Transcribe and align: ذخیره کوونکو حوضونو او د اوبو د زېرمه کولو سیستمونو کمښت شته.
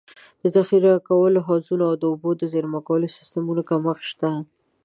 ذخیره 0.55 0.91
کوونکو 1.07 1.45
حوضونو 1.47 1.83
او 1.89 1.95
د 2.01 2.03
اوبو 2.11 2.29
د 2.39 2.43
زېرمه 2.53 2.79
کولو 2.87 3.07
سیستمونو 3.17 3.61
کمښت 3.69 4.03
شته. 4.11 4.29